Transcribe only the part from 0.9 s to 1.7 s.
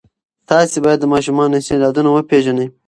د ماشومانو